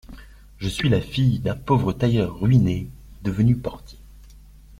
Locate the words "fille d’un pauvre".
0.99-1.93